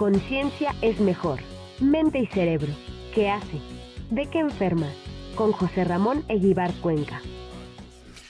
[0.00, 1.40] conciencia es mejor.
[1.78, 2.74] Mente y cerebro.
[3.14, 3.60] ¿Qué hace?
[4.08, 4.90] ¿De qué enferma?
[5.34, 7.20] Con José Ramón Eguibar Cuenca.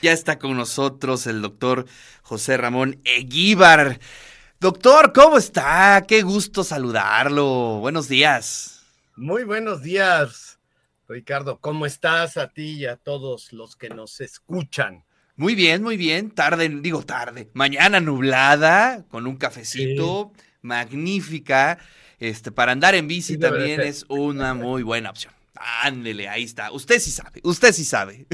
[0.02, 1.86] Ya está con nosotros el doctor
[2.22, 4.00] José Ramón Eguíbar.
[4.58, 6.04] Doctor, ¿cómo está?
[6.08, 7.78] Qué gusto saludarlo.
[7.78, 8.82] Buenos días.
[9.14, 10.58] Muy buenos días,
[11.06, 11.60] Ricardo.
[11.60, 15.04] ¿Cómo estás a ti y a todos los que nos escuchan?
[15.36, 16.32] Muy bien, muy bien.
[16.32, 17.48] Tarde, digo tarde.
[17.54, 20.32] Mañana nublada, con un cafecito,
[20.62, 21.78] magnífica.
[22.18, 25.32] Este, para andar en bici también es una muy buena opción.
[25.82, 26.72] Ándele, ahí está.
[26.72, 28.26] Usted sí sabe, usted sí sabe.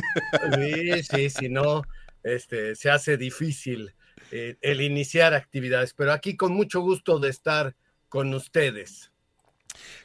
[0.55, 1.83] Sí, sí, si no,
[2.23, 3.95] este, se hace difícil
[4.31, 7.75] eh, el iniciar actividades, pero aquí con mucho gusto de estar
[8.09, 9.11] con ustedes.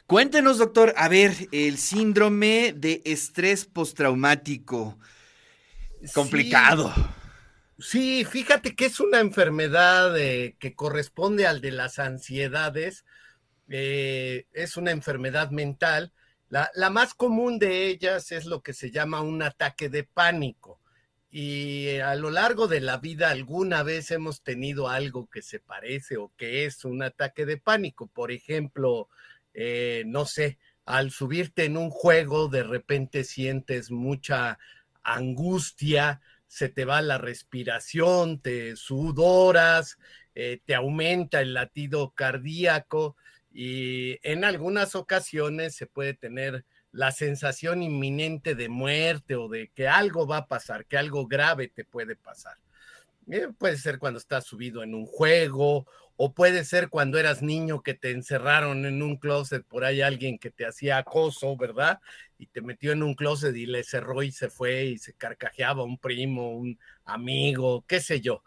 [0.06, 4.98] Cuéntenos, doctor, a ver, el síndrome de estrés postraumático.
[6.14, 6.92] Complicado.
[6.94, 7.02] Sí,
[7.82, 13.04] fíjate que es una enfermedad eh, que corresponde al de las ansiedades.
[13.68, 16.12] Eh, es una enfermedad mental.
[16.48, 20.78] La, la, más común de ellas es lo que se llama un ataque de pánico.
[21.30, 26.18] Y a lo largo de la vida alguna vez hemos tenido algo que se parece
[26.18, 28.06] o que es un ataque de pánico.
[28.06, 29.08] Por ejemplo,
[29.54, 34.58] eh, no sé, al subirte en un juego de repente sientes mucha
[35.02, 36.20] angustia,
[36.52, 39.96] se te va la respiración, te sudoras,
[40.34, 43.16] eh, te aumenta el latido cardíaco
[43.50, 49.88] y en algunas ocasiones se puede tener la sensación inminente de muerte o de que
[49.88, 52.58] algo va a pasar, que algo grave te puede pasar.
[53.34, 57.82] Eh, puede ser cuando estás subido en un juego o puede ser cuando eras niño
[57.82, 61.98] que te encerraron en un closet, por ahí alguien que te hacía acoso, ¿verdad?
[62.36, 65.82] Y te metió en un closet y le cerró y se fue y se carcajeaba
[65.82, 68.42] un primo, un amigo, qué sé yo.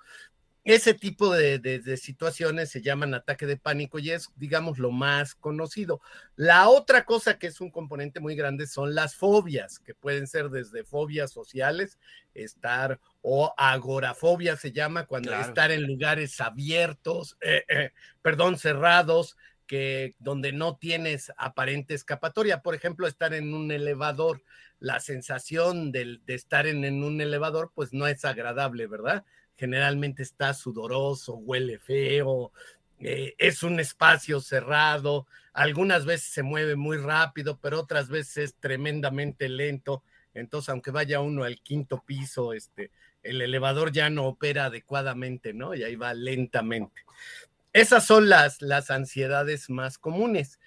[0.66, 5.35] Ese tipo de, de, situaciones se llaman ataque de pánico y es, digamos, lo más
[5.35, 6.02] conocido.
[6.35, 10.49] La otra cosa que es un componente muy grande son las fobias, que pueden ser
[10.49, 11.99] desde fobias sociales,
[12.33, 15.48] estar, o agorafobia se llama, cuando claro.
[15.48, 17.92] estar en lugares abiertos, eh, eh,
[18.23, 19.37] perdón, cerrados,
[19.67, 22.61] que donde no tienes aparente escapatoria.
[22.61, 24.43] Por ejemplo, estar en un elevador,
[24.80, 29.25] la sensación de, estar en, en un elevador, pues no es agradable, ¿verdad?
[29.55, 32.52] generalmente está sudoroso, huele feo,
[32.99, 38.55] eh, es un espacio cerrado, algunas veces se mueve muy rápido, pero otras veces es
[38.55, 40.04] tremendamente lento.
[40.33, 42.92] Entonces, aunque vaya uno al quinto piso, este,
[43.23, 45.73] el elevador ya no opera adecuadamente, ¿no?
[45.73, 47.04] Y ahí va lentamente.
[47.75, 50.61] Esas son las, las ansiedades más comunes.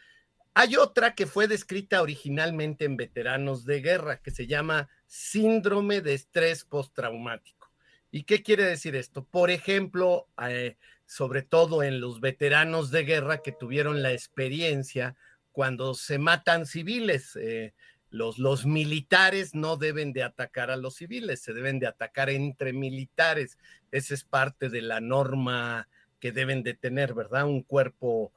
[0.53, 6.13] Hay otra que fue descrita originalmente en veteranos de guerra, que se llama síndrome de
[6.13, 7.73] estrés postraumático.
[8.11, 9.25] ¿Y qué quiere decir esto?
[9.25, 10.77] Por ejemplo, eh,
[11.07, 15.17] sobre todo en los veteranos de guerra que tuvieron la experiencia
[15.51, 17.37] cuando se matan civiles.
[17.37, 17.73] Eh,
[18.11, 22.75] los, los, militares no deben de atacar a los civiles, se deben de atacar entre
[22.75, 23.57] militares.
[23.93, 25.89] Esa es parte de la norma
[26.21, 27.47] que deben de tener, ¿verdad?
[27.47, 28.33] Un cuerpo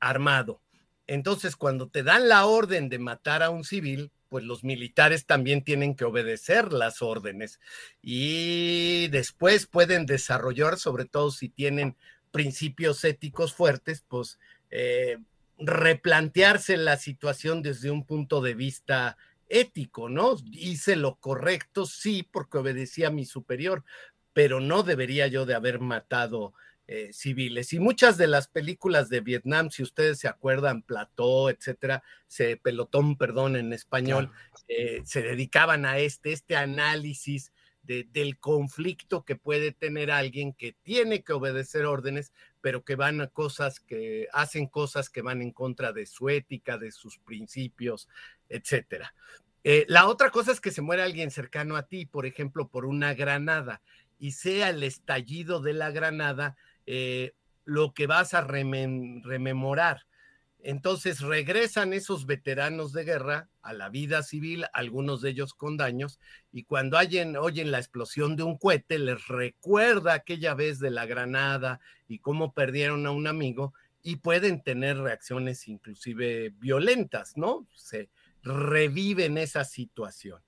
[0.00, 0.60] armado.
[1.06, 5.62] Entonces, cuando te dan la orden de matar a un civil, pues los militares también
[5.62, 7.60] tienen que obedecer las órdenes
[8.02, 11.96] y después pueden desarrollar, sobre todo si tienen
[12.32, 14.38] principios éticos fuertes, pues
[14.70, 15.18] eh,
[15.58, 19.16] replantearse la situación desde un punto de vista
[19.48, 20.36] ético, ¿no?
[20.52, 23.84] Hice lo correcto, sí, porque obedecía a mi superior,
[24.32, 26.52] pero no debería yo de haber matado
[26.88, 27.72] eh, civiles.
[27.72, 33.16] Y muchas de las películas de Vietnam, si ustedes se acuerdan, Plató, etcétera, se, Pelotón,
[33.16, 34.30] perdón, en español,
[34.68, 37.52] eh, se dedicaban a este, este análisis
[37.82, 43.20] de, del conflicto que puede tener alguien que tiene que obedecer órdenes, pero que van
[43.20, 48.08] a cosas que hacen cosas que van en contra de su ética, de sus principios,
[48.48, 49.14] etcétera.
[49.64, 52.86] Eh, la otra cosa es que se muere alguien cercano a ti, por ejemplo, por
[52.86, 53.82] una granada,
[54.18, 60.06] y sea el estallido de la granada eh, lo que vas a remem rememorar.
[60.60, 66.18] Entonces regresan esos veteranos de guerra a la vida civil, algunos de ellos con daños,
[66.50, 71.06] y cuando oyen, oyen la explosión de un cohete, les recuerda aquella vez de la
[71.06, 77.66] granada y cómo perdieron a un amigo, y pueden tener reacciones inclusive violentas, ¿no?
[77.74, 78.08] Se
[78.42, 80.40] reviven esa situación.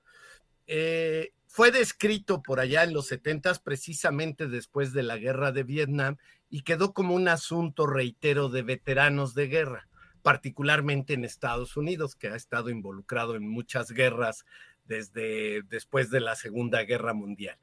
[0.66, 6.18] Eh, fue descrito por allá en los 70 precisamente después de la guerra de Vietnam
[6.50, 9.88] y quedó como un asunto, reitero, de veteranos de guerra,
[10.22, 14.44] particularmente en Estados Unidos, que ha estado involucrado en muchas guerras
[14.84, 17.58] desde después de la Segunda Guerra Mundial.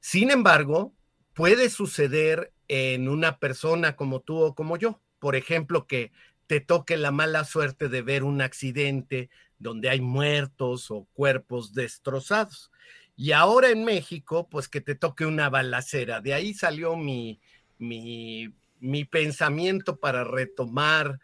[0.00, 0.92] Sin embargo,
[1.34, 5.00] puede suceder en una persona como tú o como yo.
[5.20, 6.10] por ejemplo, que
[6.48, 9.30] te toque la mala suerte de ver un accidente
[9.62, 12.70] donde hay muertos o cuerpos destrozados.
[13.16, 16.20] Y ahora en México, pues que te toque una balacera.
[16.20, 17.40] De ahí salió mi,
[17.78, 21.20] mi, mi pensamiento para retomar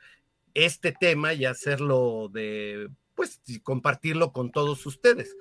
[0.55, 5.37] este tema y hacerlo de, pues, compartirlo con todos ustedes,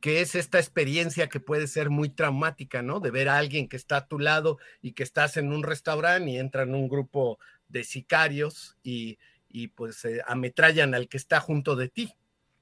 [0.00, 3.00] que es esta experiencia que puede ser muy traumática, ¿no?
[3.00, 6.30] De ver a alguien que está a tu lado y que estás en un restaurante
[6.30, 7.38] y entran un grupo
[7.68, 9.18] de sicarios y,
[9.48, 12.14] y pues eh, ametrallan al que está junto de ti.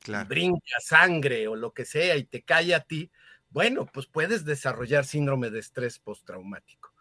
[0.03, 0.29] Claro.
[0.29, 3.11] brinca sangre o lo que sea y te cae a ti,
[3.51, 6.93] bueno, pues puedes desarrollar síndrome de estrés postraumático.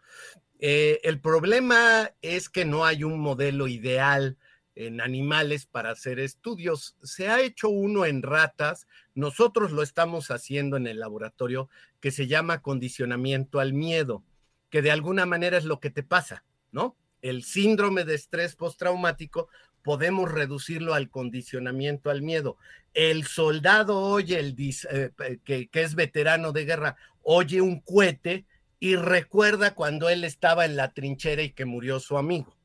[0.58, 4.36] Eh, el problema es que no hay un modelo ideal
[4.74, 6.96] en animales para hacer estudios.
[7.02, 11.68] Se ha hecho uno en ratas, nosotros lo estamos haciendo en el laboratorio,
[12.00, 14.22] que se llama condicionamiento al miedo,
[14.70, 16.96] que de alguna manera es lo que te pasa, ¿no?
[17.20, 19.48] El síndrome de estrés postraumático
[19.82, 22.56] podemos reducirlo al condicionamiento al miedo.
[22.94, 25.10] El soldado oye, el, eh,
[25.44, 28.46] que, que es veterano de guerra, oye un cohete
[28.78, 32.56] y recuerda cuando él estaba en la trinchera y que murió su amigo.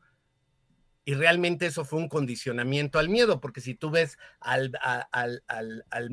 [1.08, 4.78] Y realmente eso fue un condicionamiento al miedo, porque si tú ves al,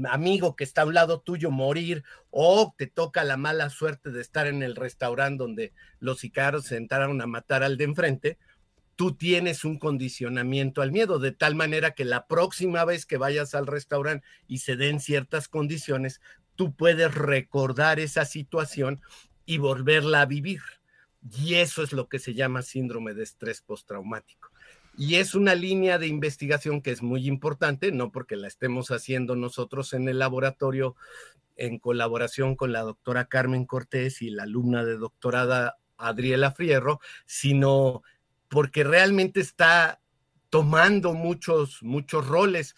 [0.08, 4.20] amigo que está a un lado tuyo morir o te toca la mala suerte de
[4.20, 8.38] estar en el restaurante donde los sicarios se entraron a matar al de enfrente,
[8.96, 13.54] tú tienes un condicionamiento al miedo, de tal manera que la próxima vez que vayas
[13.54, 16.20] al restaurante y se den ciertas condiciones,
[16.54, 19.00] tú puedes recordar esa situación
[19.46, 20.60] y volverla a vivir.
[21.38, 24.50] Y eso es lo que se llama síndrome de estrés postraumático.
[24.96, 29.34] Y es una línea de investigación que es muy importante, no porque la estemos haciendo
[29.34, 30.94] nosotros en el laboratorio
[31.56, 38.02] en colaboración con la doctora Carmen Cortés y la alumna de doctorada Adriela Frierro, sino
[38.48, 40.00] porque realmente está
[40.50, 42.76] tomando muchos, muchos roles.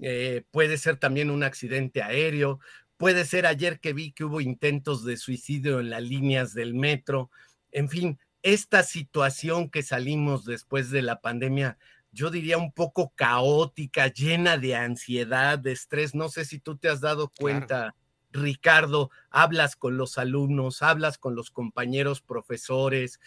[0.00, 2.60] Eh, puede ser también un accidente aéreo,
[2.96, 7.30] puede ser ayer que vi que hubo intentos de suicidio en las líneas del metro.
[7.72, 11.78] En fin, esta situación que salimos después de la pandemia,
[12.12, 16.14] yo diría un poco caótica, llena de ansiedad, de estrés.
[16.14, 17.94] No sé si tú te has dado cuenta.
[18.30, 23.20] Ricardo, hablas con los alumnos, hablas con los compañeros profesores,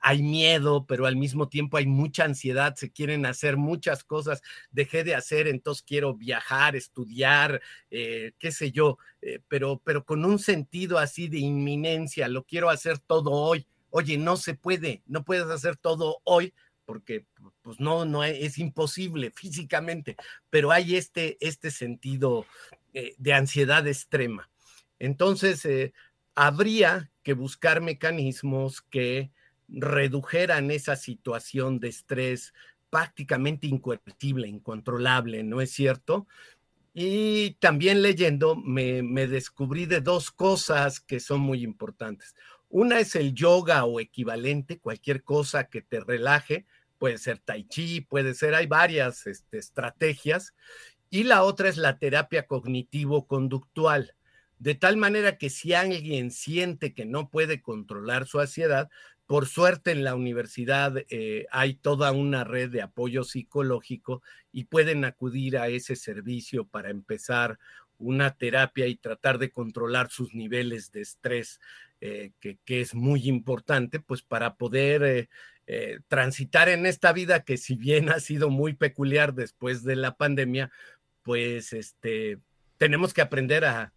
[0.00, 5.04] hay miedo, pero al mismo tiempo hay mucha ansiedad, se quieren hacer muchas cosas, dejé
[5.04, 7.60] de hacer, entonces quiero viajar, estudiar,
[7.90, 12.70] eh, qué sé yo, eh, pero, pero con un sentido así de inminencia, lo quiero
[12.70, 13.66] hacer todo hoy.
[13.90, 16.54] Oye, no se puede, no puedes hacer todo hoy
[16.86, 17.24] porque
[17.62, 20.16] pues no, no es imposible físicamente,
[20.48, 22.46] pero hay este, este sentido
[22.94, 24.50] eh, de ansiedad extrema.
[24.98, 25.92] Entonces,
[26.34, 29.30] habría que buscar mecanismos que
[29.72, 32.52] redujeran esa situación de estrés
[32.90, 36.26] prácticamente incoercible, incontrolable, ¿no es cierto?
[36.92, 42.34] Y también leyendo me, descubrí de dos cosas que son muy importantes.
[42.68, 46.66] Una es el yoga o equivalente, cualquier cosa que te relaje,
[46.98, 50.54] puede ser tai chi, puede ser, hay varias este, estrategias.
[51.10, 54.14] Y la otra es la terapia cognitivo-conductual,
[54.58, 58.90] de tal manera que si alguien siente que no puede controlar su ansiedad,
[59.30, 65.04] por suerte en la universidad eh, hay toda una red de apoyo psicológico y pueden
[65.04, 67.56] acudir a ese servicio para empezar
[67.96, 71.60] una terapia y tratar de controlar sus niveles de estrés,
[72.00, 75.28] eh, que, es muy importante, pues para poder
[75.68, 80.16] eh, transitar en esta vida que si bien ha sido muy peculiar después de la
[80.16, 80.72] pandemia,
[81.22, 82.38] pues este,
[82.78, 83.92] tenemos que aprender a,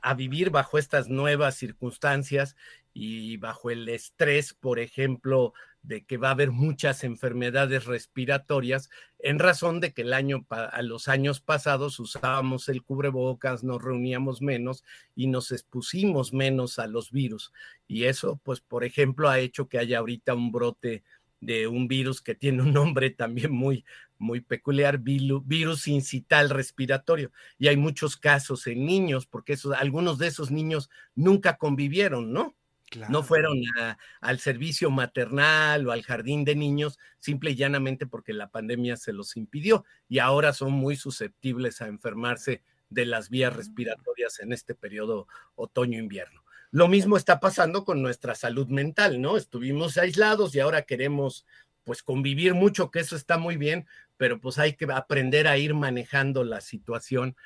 [0.00, 2.56] a, vivir bajo estas nuevas circunstancias
[2.92, 8.88] y bajo el estrés, por ejemplo, de que va a haber muchas enfermedades respiratorias,
[9.18, 14.40] en razón de que el año, a los años pasados usábamos el cubrebocas, nos reuníamos
[14.40, 17.52] menos y nos expusimos menos a los virus.
[17.86, 21.04] Y eso, pues, por ejemplo, ha hecho que haya ahorita un brote
[21.40, 23.84] de un virus que tiene un nombre también muy,
[24.18, 27.32] muy peculiar, virus incital respiratorio.
[27.58, 32.56] Y hay muchos casos en niños, porque esos, algunos de esos niños nunca convivieron, ¿no?
[32.90, 33.10] Claro.
[33.12, 38.32] No fueron a, al servicio maternal o al jardín de niños, simple y llanamente porque
[38.32, 43.52] la pandemia se los impidió y ahora son muy susceptibles a enfermarse de las vías
[43.52, 43.56] mm.
[43.56, 46.44] respiratorias en este periodo otoño-invierno.
[46.70, 49.36] Lo mismo está pasando con nuestra salud mental, ¿no?
[49.36, 51.46] Estuvimos aislados y ahora queremos
[51.84, 55.74] pues convivir mucho, que eso está muy bien, pero pues hay que aprender a ir
[55.74, 57.36] manejando la situación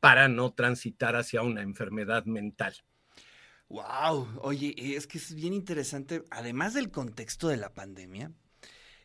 [0.00, 2.74] para no transitar hacia una enfermedad mental.
[3.68, 8.32] Wow, oye, es que es bien interesante, además del contexto de la pandemia,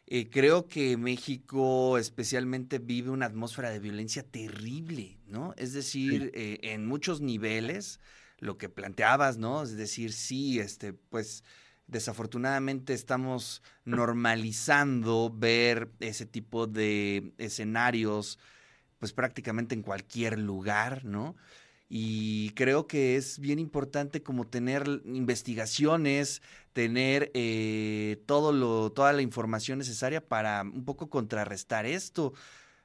[0.05, 5.53] eh, creo que México especialmente vive una atmósfera de violencia terrible, ¿no?
[5.57, 7.99] Es decir, eh, en muchos niveles,
[8.37, 9.63] lo que planteabas, ¿no?
[9.63, 11.43] Es decir, sí, este, pues
[11.91, 18.39] desafortunadamente estamos normalizando ver ese tipo de escenarios,
[18.97, 21.35] pues prácticamente en cualquier lugar, ¿no?
[21.89, 29.21] Y creo que es bien importante como tener investigaciones, tener eh, todo lo, toda la
[29.21, 32.33] información necesaria para un poco contrarrestar esto.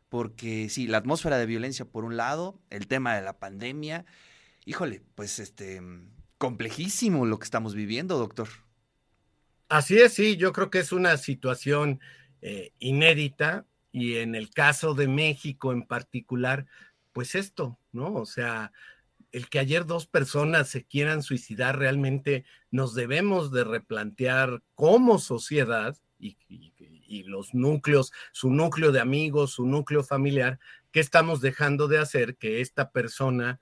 [0.08, 4.04] Porque sí, la atmósfera de violencia por un lado, el tema de la pandemia,
[4.64, 5.80] híjole, pues este,
[6.38, 8.48] complejísimo lo que estamos viviendo, doctor.
[9.68, 12.00] Así es, sí, yo creo que es una situación
[12.40, 16.66] eh, inédita y en el caso de México en particular,
[17.12, 18.14] pues esto, ¿no?
[18.14, 18.72] O sea,
[19.32, 25.96] el que ayer dos personas se quieran suicidar, realmente nos debemos de replantear como sociedad
[26.18, 26.36] y,
[27.24, 30.58] los núcleos, su núcleo de amigos, su núcleo familiar,
[30.92, 33.60] qué estamos dejando de hacer que esta persona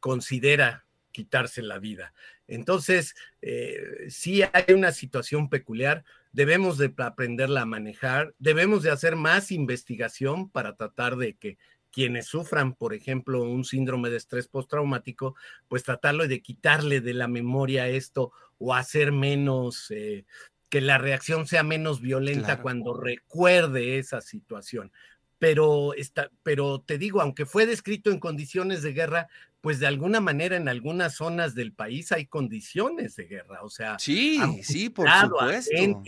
[0.00, 2.12] considera quitarse la vida.
[2.46, 9.16] Entonces, eh, si hay una situación peculiar, debemos de aprenderla a manejar, debemos de hacer
[9.16, 11.58] más investigación para tratar de que
[11.90, 15.36] quienes sufran, por ejemplo, un síndrome de estrés postraumático,
[15.68, 20.24] pues tratarlo de quitarle de la memoria esto o hacer menos, eh,
[20.68, 24.90] que la reacción sea menos violenta cuando recuerde esa situación.
[25.44, 29.28] Pero, está, pero te digo, aunque fue descrito en condiciones de guerra,
[29.60, 33.62] pues de alguna manera en algunas zonas del país hay condiciones de guerra.
[33.62, 36.02] O sea, sí, sí, por supuesto.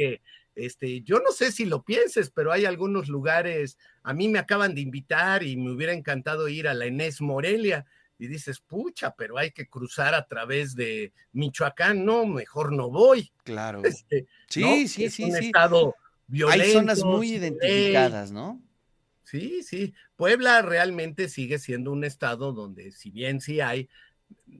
[0.55, 4.75] Este, yo no sé si lo pienses, pero hay algunos lugares, a mí me acaban
[4.75, 7.85] de invitar y me hubiera encantado ir a la Enés Morelia.
[8.19, 13.31] Y dices, pucha, pero hay que cruzar a través de Michoacán, no, mejor no voy.
[13.45, 13.83] Claro.
[13.85, 15.95] Este, sí, sí, sí, un Estado
[16.26, 16.64] violento.
[16.64, 18.62] Hay zonas muy identificadas, ¿no?
[19.26, 19.92] Sí, sí.
[20.14, 23.88] Puebla realmente sigue siendo un estado donde, si bien sí hay,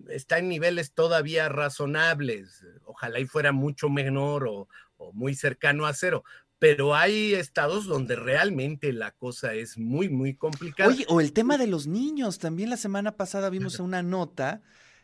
[0.09, 2.67] está en niveles todavía razonables.
[2.85, 6.25] Ojalá y fuera mucho menor o, o muy cercano a cero.
[6.59, 10.89] Pero hay estados donde realmente la cosa es muy, muy complicada.
[10.89, 12.41] Oye, o el tema de los niños.
[12.41, 14.63] También la semana pasada vimos una nota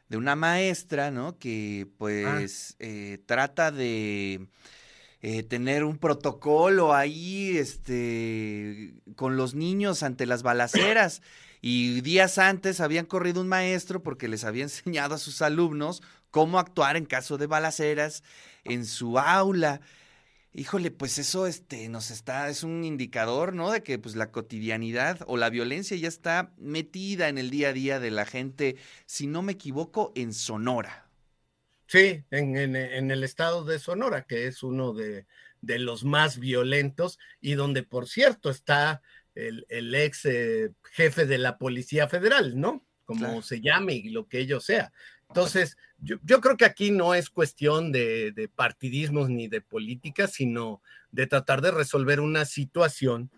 [0.09, 1.39] de una maestra, ¿no?
[1.39, 1.95] Que ah.
[1.99, 4.49] pues eh, trata de
[5.23, 11.23] eh, tener un protocolo ahí, este, con los niños ante las balaceras.
[11.61, 16.03] Y días antes habían corrido un maestro porque les había enseñado a sus alumnos
[16.33, 18.25] cómo actuar en caso de balaceras
[18.65, 19.81] en su aula.
[20.55, 23.71] Híjole, pues eso este, nos está, es un indicador, ¿no?
[23.71, 27.73] De que pues la cotidianidad o la violencia ya está metida en el día a
[27.73, 28.77] día de la gente,
[29.07, 31.12] si no me equivoco, en Sonora.
[31.93, 35.27] Sí, en, el estado de Sonora, que es uno de,
[35.61, 39.03] los más violentos y donde, por cierto, está
[39.35, 42.83] el, ex eh, jefe de la Policía Federal, ¿no?
[43.05, 44.91] Como se llame y lo que ello sea.
[45.29, 50.81] Entonces, yo, creo que aquí no es cuestión de, de, partidismos ni de política, sino
[51.11, 53.31] de tratar de resolver una situación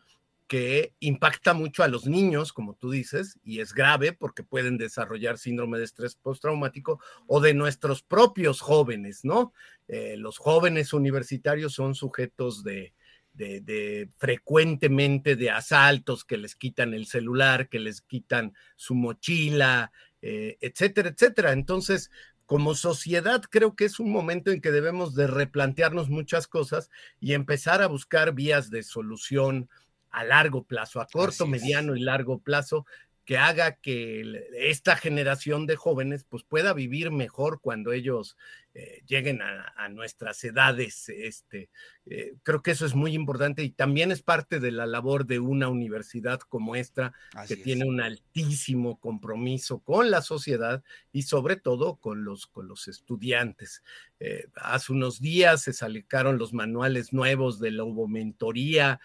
[0.46, 5.38] que impacta mucho a los niños, como tú dices, y es grave porque pueden desarrollar
[5.38, 9.52] síndrome de estrés postraumático o de nuestros propios jóvenes, ¿no?
[9.88, 12.92] Eh, los jóvenes universitarios son sujetos de,
[13.34, 20.56] de, frecuentemente de asaltos que les quitan el celular, que les quitan su mochila, eh,
[20.60, 21.52] etcétera, etcétera.
[21.52, 22.10] Entonces,
[22.46, 27.32] como sociedad creo que es un momento en que debemos de replantearnos muchas cosas y
[27.32, 29.68] empezar a buscar vías de solución
[30.14, 32.86] a largo plazo, a corto, mediano y largo plazo,
[33.24, 38.36] que haga que esta generación de jóvenes pues pueda vivir mejor cuando ellos
[38.74, 41.08] eh, lleguen a, nuestras edades.
[41.08, 41.70] Este,
[42.06, 45.38] eh, creo que eso es muy importante y también es parte de la labor de
[45.38, 47.14] una universidad como esta,
[47.48, 52.88] que tiene un altísimo compromiso con la sociedad y sobre todo con los, con los
[52.88, 53.82] estudiantes.
[54.20, 59.00] Eh, hace unos días se salicaron los manuales nuevos de la mentoría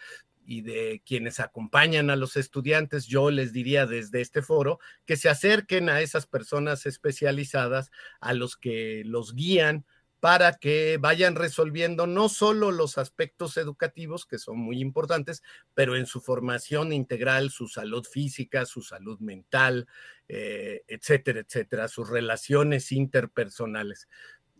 [0.50, 5.30] y de quienes acompañan a los estudiantes, yo les diría desde este foro que se
[5.30, 9.86] acerquen a esas personas especializadas, a los que los guían
[10.20, 15.44] para que vayan resolviendo no solo los aspectos educativos, que son muy importantes,
[15.76, 19.86] pero en su formación integral, su salud física, su salud mental,
[20.28, 24.08] eh, etcétera, etcétera, sus relaciones interpersonales.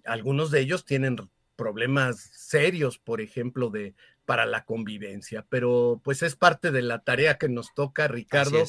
[0.06, 1.18] Algunos de ellos tienen
[1.56, 3.96] problemas serios, por ejemplo, de
[4.30, 8.64] para la convivencia, pero pues es parte de la tarea que nos toca, Ricardo.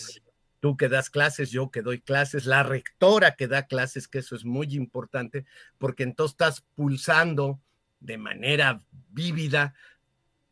[0.58, 4.34] Tú que das clases, yo que doy clases, la rectora que da clases, que eso
[4.34, 5.44] es muy importante,
[5.76, 7.60] porque entonces estás pulsando
[8.00, 9.74] de manera vívida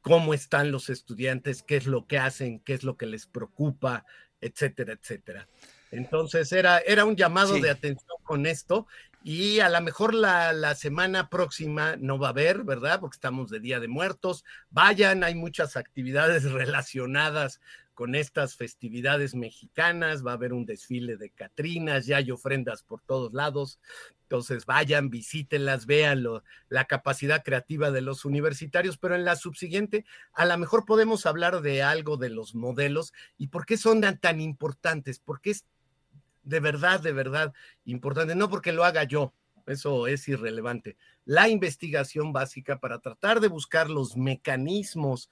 [0.03, 4.05] cómo están los estudiantes, qué es lo que hacen, qué es lo que les preocupa,
[4.43, 5.49] etcétera, etcétera.
[5.91, 8.87] Entonces era, era un llamado de atención con esto
[9.31, 12.99] y a lo mejor la, la, semana próxima no va a haber, ¿verdad?
[12.99, 14.43] Porque estamos de Día de Muertos.
[14.71, 17.61] Vayan, hay muchas actividades relacionadas
[17.93, 23.03] con estas festividades mexicanas, va a haber un desfile de Catrinas, ya hay ofrendas por
[23.03, 23.79] todos lados,
[24.23, 26.25] entonces vayan, visítenlas, vean
[26.71, 31.61] la capacidad creativa de los universitarios, pero en la subsiguiente a lo mejor podemos hablar
[31.61, 35.67] de algo de los modelos y por qué son tan importantes, porque es
[36.49, 37.53] de verdad, de verdad
[37.85, 39.35] importante, no porque lo haga yo,
[39.67, 40.97] eso es irrelevante.
[41.25, 45.29] La investigación básica para tratar de buscar los mecanismos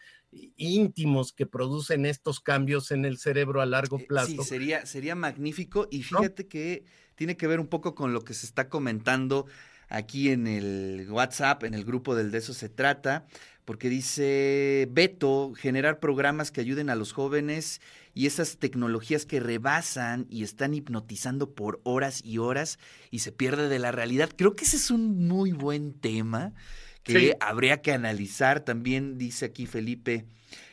[0.57, 4.27] íntimos que producen estos cambios en el cerebro a largo eh, plazo.
[4.27, 8.35] Sí, sería, sería magnífico y fíjate que tiene que ver un poco con lo que
[8.35, 9.47] se está comentando
[9.89, 13.27] aquí en el WhatsApp, en el grupo del De eso se trata,
[13.67, 17.81] porque dice Beto, generar programas que ayuden a los jóvenes
[18.15, 22.79] y esas tecnologías que rebasan y están hipnotizando por horas y horas
[23.11, 24.31] y se pierde de la realidad.
[24.35, 26.55] Creo que ese es un muy buen tema
[27.03, 28.61] que habría que analizar.
[28.61, 30.25] También dice aquí Felipe,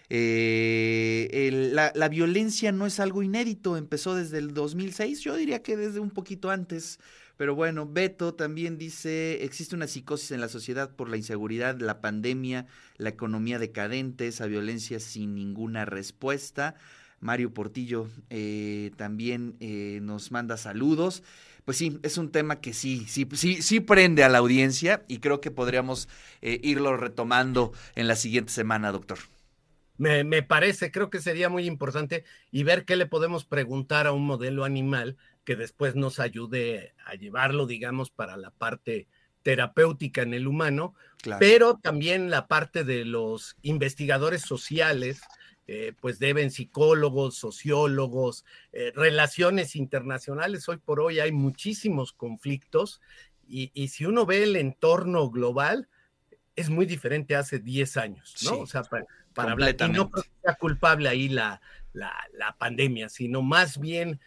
[0.10, 5.76] eh, la, la, violencia no es algo inédito, empezó desde el 2006, yo diría que
[5.76, 7.00] desde un poquito antes.
[7.38, 12.00] Pero bueno, Beto también dice, existe una psicosis en la sociedad por la inseguridad, la
[12.00, 16.76] pandemia, la economía decadente, esa violencia sin ninguna respuesta.
[17.20, 21.24] Mario Portillo eh, también eh, nos manda saludos.
[21.66, 25.20] Pues sí, es un tema que sí, sí, sí, sí prende a la audiencia y
[25.20, 26.10] creo que podríamos
[26.42, 29.18] eh, irlo retomando en la siguiente semana, doctor.
[29.98, 34.12] Me, me, parece, creo que sería muy importante y ver qué le podemos preguntar a
[34.12, 39.08] un modelo animal que después nos ayude a llevarlo, digamos, para la parte
[39.44, 40.96] terapéutica en el humano,
[41.38, 45.22] pero también la parte de los investigadores sociales,
[45.68, 50.68] eh, pues deben psicólogos, sociólogos, eh, relaciones internacionales.
[50.68, 53.02] Hoy por hoy hay muchísimos conflictos
[53.46, 55.90] y, si uno ve el entorno global,
[56.56, 58.60] es muy diferente hace 10 años, ¿no?
[58.60, 60.10] o sea, para, hablar, y no
[60.42, 64.20] sea culpable ahí la, la, la pandemia, sino más bien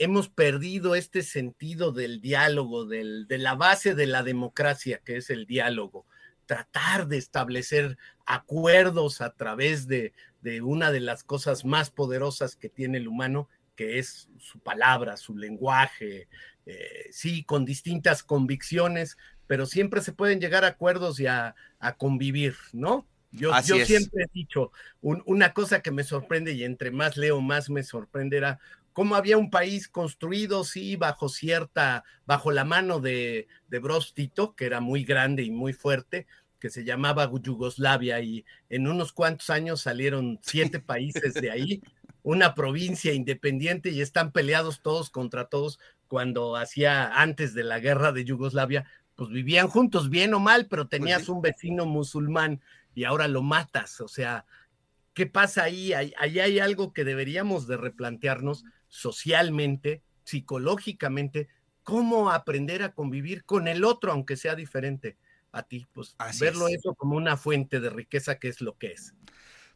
[0.00, 5.28] hemos perdido este sentido del diálogo, del, de la base de la democracia, que es
[5.28, 6.06] el diálogo.
[6.46, 12.70] Tratar de establecer acuerdos a través de, de una de las cosas más poderosas que
[12.70, 16.28] tiene el humano, que es su palabra, su lenguaje,
[16.64, 21.54] eh, sí, con distintas convicciones, pero siempre se pueden llegar a acuerdos y a,
[21.98, 23.06] convivir, ¿no?
[23.32, 27.70] Yo, yo siempre he dicho, una cosa que me sorprende y entre más leo, más
[27.70, 28.58] me sorprenderá,
[28.92, 34.66] cómo había un país construido, sí, bajo cierta, bajo la mano de, de Brostito, que
[34.66, 36.26] era muy grande y muy fuerte,
[36.58, 41.82] que se llamaba Yugoslavia, y en unos cuantos años salieron siete países de ahí,
[42.22, 48.12] una provincia independiente, y están peleados todos contra todos, cuando hacía antes de la guerra
[48.12, 52.60] de Yugoslavia, pues vivían juntos, bien o mal, pero pues tenías un vecino musulmán
[52.94, 54.44] y ahora lo matas, o sea,
[55.14, 55.92] ¿qué pasa ahí?
[55.92, 61.48] Ahí, ahí hay algo que deberíamos de replantearnos socialmente, psicológicamente,
[61.82, 65.16] cómo aprender a convivir con el otro, aunque sea diferente
[65.52, 65.86] a ti.
[65.92, 69.14] Pues verlo eso como una fuente de riqueza que es lo que es.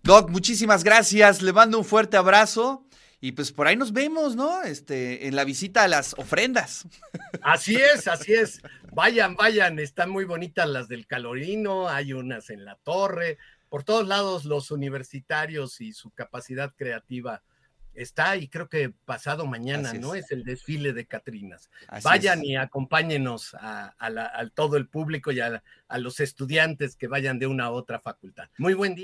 [0.02, 1.40] Doc, muchísimas gracias.
[1.40, 2.86] Le mando un fuerte abrazo.
[3.20, 4.62] Y pues por ahí nos vemos, ¿no?
[4.64, 6.86] Este, en la visita a las ofrendas.
[7.40, 8.60] Así es, así es.
[8.92, 13.38] Vayan, vayan, están muy bonitas las del Calorino, hay unas en la torre,
[13.70, 17.42] por todos lados los universitarios y su capacidad creativa
[17.94, 20.14] está y creo que pasado mañana, ¿no?
[20.14, 21.70] Es el desfile de Catrinas.
[22.02, 23.94] vayan y acompáñenos a,
[24.54, 28.48] todo el público y a, a los estudiantes que vayan de una a otra facultad.
[28.58, 29.02] Muy buen día.